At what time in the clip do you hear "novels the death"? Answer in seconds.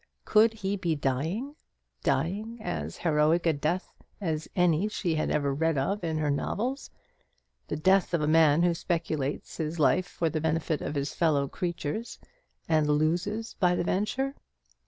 6.31-8.11